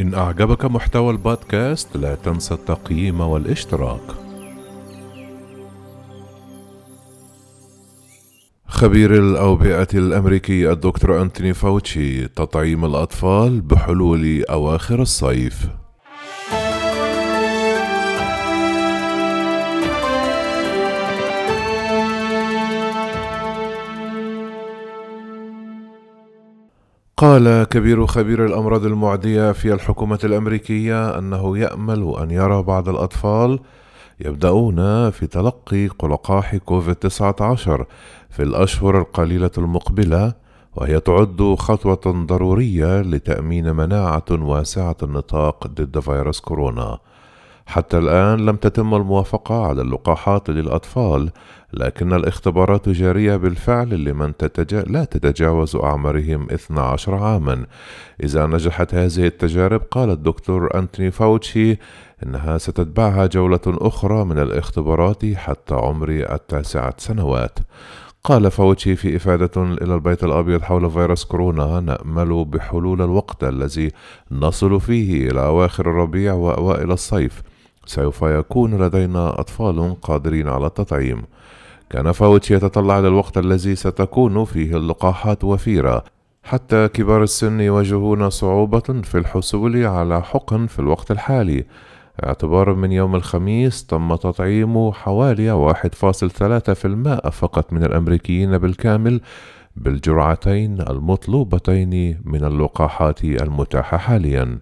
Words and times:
إن 0.00 0.14
أعجبك 0.14 0.64
محتوى 0.64 1.10
البودكاست 1.10 1.96
لا 1.96 2.14
تنسى 2.14 2.54
التقييم 2.54 3.20
والاشتراك. 3.20 4.00
خبير 8.66 9.14
الأوبئة 9.14 9.88
الأمريكي 9.94 10.72
الدكتور 10.72 11.22
أنتوني 11.22 11.54
فاوتشي 11.54 12.28
تطعيم 12.28 12.84
الأطفال 12.84 13.60
بحلول 13.60 14.44
أواخر 14.44 15.02
الصيف. 15.02 15.68
قال 27.20 27.64
كبير 27.64 28.06
خبير 28.06 28.46
الأمراض 28.46 28.84
المعدية 28.84 29.52
في 29.52 29.72
الحكومة 29.72 30.18
الأمريكية 30.24 31.18
أنه 31.18 31.58
يأمل 31.58 32.14
أن 32.22 32.30
يرى 32.30 32.62
بعض 32.62 32.88
الأطفال 32.88 33.60
يبدأون 34.20 35.10
في 35.10 35.26
تلقي 35.26 35.86
لقاح 35.86 36.56
كوفيد 36.56 36.94
19 36.94 37.86
في 38.30 38.42
الأشهر 38.42 38.98
القليلة 38.98 39.50
المقبلة 39.58 40.32
وهي 40.76 41.00
تعد 41.00 41.54
خطوة 41.58 42.24
ضرورية 42.26 43.00
لتأمين 43.00 43.72
مناعة 43.76 44.24
واسعة 44.30 44.96
النطاق 45.02 45.66
ضد 45.66 45.98
فيروس 45.98 46.40
كورونا. 46.40 46.98
حتى 47.70 47.98
الآن 47.98 48.46
لم 48.46 48.56
تتم 48.56 48.94
الموافقة 48.94 49.66
على 49.66 49.82
اللقاحات 49.82 50.50
للأطفال 50.50 51.30
لكن 51.72 52.12
الاختبارات 52.12 52.88
جارية 52.88 53.36
بالفعل 53.36 54.04
لمن 54.04 54.36
تتجا... 54.36 54.82
لا 54.82 55.04
تتجاوز 55.04 55.76
أعمارهم 55.76 56.46
12 56.50 57.14
عاما. 57.14 57.66
إذا 58.22 58.46
نجحت 58.46 58.94
هذه 58.94 59.26
التجارب 59.26 59.80
قال 59.90 60.10
الدكتور 60.10 60.78
أنتوني 60.78 61.10
فاوتشي 61.10 61.78
إنها 62.26 62.58
ستتبعها 62.58 63.26
جولة 63.26 63.60
أخرى 63.66 64.24
من 64.24 64.38
الاختبارات 64.38 65.24
حتى 65.34 65.74
عمر 65.74 66.08
التاسعة 66.08 66.94
سنوات. 66.98 67.58
قال 68.24 68.50
فاوتشي 68.50 68.96
في 68.96 69.16
إفادة 69.16 69.62
إلى 69.62 69.94
البيت 69.94 70.24
الأبيض 70.24 70.62
حول 70.62 70.90
فيروس 70.90 71.24
كورونا 71.24 71.80
نأمل 71.80 72.44
بحلول 72.44 73.02
الوقت 73.02 73.44
الذي 73.44 73.90
نصل 74.30 74.80
فيه 74.80 75.30
إلى 75.30 75.40
أواخر 75.40 75.90
الربيع 75.90 76.32
وأوائل 76.32 76.92
الصيف. 76.92 77.42
سوف 77.86 78.22
يكون 78.22 78.82
لدينا 78.82 79.40
أطفال 79.40 80.00
قادرين 80.02 80.48
على 80.48 80.66
التطعيم. 80.66 81.22
كان 81.90 82.12
فاوتش 82.12 82.50
يتطلع 82.50 82.98
إلى 82.98 83.08
الوقت 83.08 83.38
الذي 83.38 83.76
ستكون 83.76 84.44
فيه 84.44 84.76
اللقاحات 84.76 85.44
وفيرة 85.44 86.04
حتى 86.42 86.88
كبار 86.88 87.22
السن 87.22 87.60
يواجهون 87.60 88.30
صعوبة 88.30 89.02
في 89.02 89.18
الحصول 89.18 89.86
على 89.86 90.22
حقن 90.22 90.66
في 90.66 90.78
الوقت 90.78 91.10
الحالي. 91.10 91.64
اعتبارا 92.24 92.74
من 92.74 92.92
يوم 92.92 93.14
الخميس 93.14 93.86
تم 93.86 94.14
تطعيم 94.14 94.92
حوالي 94.92 95.72
1.3% 95.72 97.30
فقط 97.30 97.72
من 97.72 97.84
الأمريكيين 97.84 98.58
بالكامل 98.58 99.20
بالجرعتين 99.76 100.80
المطلوبتين 100.80 102.20
من 102.24 102.44
اللقاحات 102.44 103.24
المتاحة 103.24 103.96
حاليا. 103.96 104.58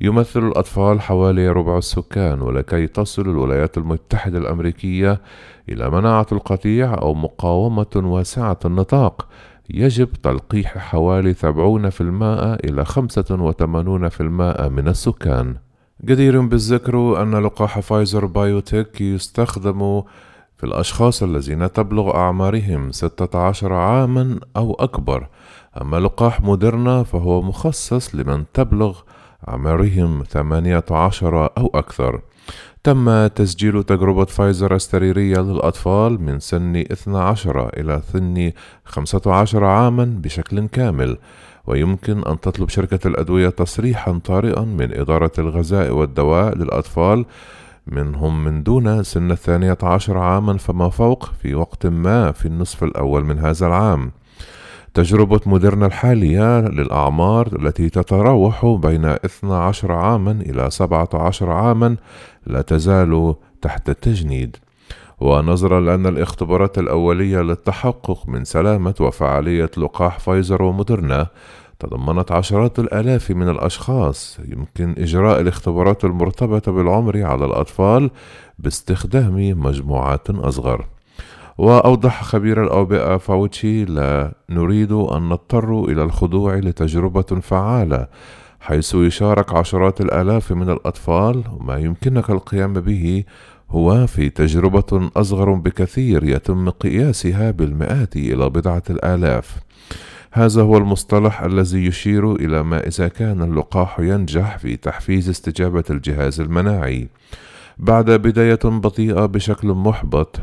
يمثل 0.00 0.46
الأطفال 0.48 1.00
حوالي 1.00 1.48
ربع 1.48 1.78
السكان 1.78 2.42
ولكي 2.42 2.86
تصل 2.86 3.22
الولايات 3.22 3.78
المتحدة 3.78 4.38
الأمريكية 4.38 5.20
إلى 5.68 5.90
مناعة 5.90 6.26
القطيع 6.32 6.94
أو 6.94 7.14
مقاومة 7.14 7.86
واسعة 7.96 8.58
النطاق. 8.64 9.28
يجب 9.70 10.12
تلقيح 10.12 10.78
حوالي 10.78 11.34
70% 11.34 11.40
إلى 12.64 12.84
85% 12.84 14.68
من 14.68 14.88
السكان. 14.88 15.54
جدير 16.04 16.40
بالذكر 16.40 17.22
أن 17.22 17.34
لقاح 17.34 17.80
فايزر 17.80 18.26
بايونتيك 18.26 19.00
يستخدم 19.00 20.02
في 20.56 20.64
الأشخاص 20.64 21.22
الذين 21.22 21.72
تبلغ 21.72 22.16
أعمارهم 22.16 22.92
16 22.92 23.72
عاما 23.72 24.40
أو 24.56 24.74
أكبر. 24.74 25.28
أما 25.80 25.96
لقاح 25.96 26.40
موديرنا 26.40 27.02
فهو 27.02 27.42
مخصص 27.42 28.14
لمن 28.14 28.44
تبلغ 28.54 28.98
أعمارهم 29.48 30.22
18 30.24 31.50
أو 31.58 31.70
أكثر. 31.74 32.20
تم 32.84 33.26
تسجيل 33.26 33.82
تجربة 33.82 34.24
فايزر 34.24 34.74
السريرية 34.74 35.38
للأطفال 35.40 36.22
من 36.22 36.40
سن 36.40 36.76
12 36.76 37.68
إلى 37.76 38.02
سن 38.12 38.52
15 38.84 39.64
عاما 39.64 40.04
بشكل 40.04 40.66
كامل 40.66 41.18
ويمكن 41.66 42.24
أن 42.24 42.40
تطلب 42.40 42.68
شركة 42.68 43.08
الأدوية 43.08 43.48
تصريحا 43.48 44.20
طارئا 44.24 44.60
من 44.60 44.94
إدارة 45.00 45.32
الغذاء 45.38 45.90
والدواء 45.90 46.58
للأطفال 46.58 47.24
منهم 47.86 48.44
من 48.44 48.62
دون 48.62 49.02
سن 49.02 49.30
الثانية 49.30 49.78
عشر 49.82 50.18
عاما 50.18 50.56
فما 50.56 50.88
فوق 50.88 51.30
في 51.42 51.54
وقت 51.54 51.86
ما 51.86 52.32
في 52.32 52.46
النصف 52.46 52.84
الأول 52.84 53.24
من 53.24 53.38
هذا 53.38 53.66
العام. 53.66 54.12
تجربة 54.94 55.40
موديرنا 55.46 55.86
الحالية 55.86 56.60
للأعمار 56.60 57.46
التي 57.60 57.88
تتراوح 57.88 58.66
بين 58.66 59.04
12 59.04 59.92
عاما 59.92 60.30
إلى 60.30 60.70
17 60.70 61.50
عاما 61.50 61.96
لا 62.46 62.62
تزال 62.62 63.34
تحت 63.62 63.88
التجنيد. 63.88 64.56
ونظرا 65.20 65.80
لأن 65.80 66.06
الاختبارات 66.06 66.78
الأولية 66.78 67.40
للتحقق 67.40 68.28
من 68.28 68.44
سلامة 68.44 68.94
وفعالية 69.00 69.70
لقاح 69.76 70.18
فايزر 70.18 70.62
وموديرنا 70.62 71.26
تضمنت 71.78 72.32
عشرات 72.32 72.78
الآلاف 72.78 73.30
من 73.30 73.48
الأشخاص. 73.48 74.38
يمكن 74.48 74.94
إجراء 74.98 75.40
الاختبارات 75.40 76.04
المرتبطة 76.04 76.72
بالعمر 76.72 77.22
على 77.22 77.44
الأطفال 77.44 78.10
باستخدام 78.58 79.60
مجموعات 79.60 80.30
أصغر. 80.30 80.86
وأوضح 81.58 82.22
خبير 82.22 82.64
الأوبئة 82.64 83.16
فاوتشي 83.16 83.84
لا 83.84 84.32
نريد 84.50 84.92
أن 84.92 85.28
نضطر 85.28 85.84
إلى 85.84 86.02
الخضوع 86.02 86.54
لتجربة 86.54 87.22
فعالة 87.22 88.06
حيث 88.60 88.94
يشارك 88.94 89.54
عشرات 89.54 90.00
الآلاف 90.00 90.52
من 90.52 90.70
الأطفال 90.70 91.44
وما 91.60 91.76
يمكنك 91.76 92.30
القيام 92.30 92.72
به 92.72 93.24
هو 93.70 94.06
في 94.06 94.28
تجربة 94.28 95.10
أصغر 95.16 95.52
بكثير 95.52 96.24
يتم 96.24 96.70
قياسها 96.70 97.50
بالمئات 97.50 98.16
إلى 98.16 98.50
بضعة 98.50 98.82
الآلاف. 98.90 99.56
هذا 100.32 100.62
هو 100.62 100.76
المصطلح 100.76 101.42
الذي 101.42 101.86
يشير 101.86 102.34
إلى 102.34 102.62
ما 102.62 102.86
إذا 102.86 103.08
كان 103.08 103.42
اللقاح 103.42 104.00
ينجح 104.00 104.58
في 104.58 104.76
تحفيز 104.76 105.28
استجابة 105.28 105.84
الجهاز 105.90 106.40
المناعي. 106.40 107.08
بعد 107.78 108.10
بداية 108.10 108.60
بطيئة 108.64 109.26
بشكل 109.26 109.68
محبط 109.68 110.40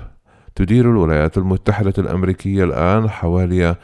تدير 0.56 0.92
الولايات 0.92 1.38
المتحدة 1.38 1.94
الأمريكية 1.98 2.64
الآن 2.64 3.10
حوالي 3.10 3.76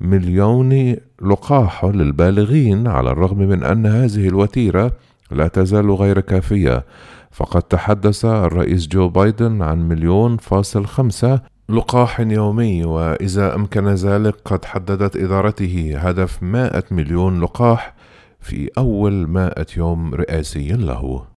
مليون 0.00 0.96
لقاح 1.22 1.84
للبالغين 1.84 2.86
على 2.86 3.10
الرغم 3.10 3.38
من 3.38 3.62
أن 3.62 3.86
هذه 3.86 4.28
الوتيرة 4.28 4.92
لا 5.30 5.48
تزال 5.48 5.90
غير 5.90 6.20
كافية. 6.20 6.84
فقد 7.30 7.62
تحدث 7.62 8.24
الرئيس 8.24 8.88
جو 8.88 9.08
بايدن 9.08 9.62
عن 9.62 9.88
مليون 9.88 10.36
فاصل 10.36 10.86
خمسة 10.86 11.40
لقاح 11.68 12.20
يومي 12.20 12.84
وإذا 12.84 13.54
أمكن 13.54 13.88
ذلك 13.88 14.34
قد 14.44 14.64
حددت 14.64 15.16
إدارته 15.16 15.94
هدف 15.98 16.42
100 16.42 16.84
مليون 16.90 17.40
لقاح 17.40 17.94
في 18.40 18.70
أول 18.78 19.26
100 19.26 19.66
يوم 19.76 20.14
رئاسي 20.14 20.68
له. 20.68 21.35